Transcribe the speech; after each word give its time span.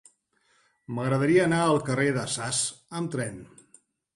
M'agradaria 0.95 1.45
anar 1.49 1.59
al 1.65 1.79
carrer 1.91 2.09
de 2.17 2.25
Sas 2.37 2.65
amb 3.03 3.17
tren. 3.17 3.39